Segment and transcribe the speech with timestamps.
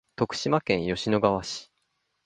[0.15, 1.71] 徳島県吉野川市